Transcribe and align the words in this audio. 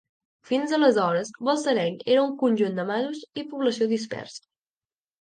Fins 0.51 0.71
aleshores, 0.77 1.29
Balsareny 1.49 2.01
era 2.15 2.25
un 2.31 2.33
conjunt 2.41 2.83
de 2.83 2.89
masos 2.91 3.23
i 3.45 3.49
població 3.55 3.93
dispersa. 3.97 4.47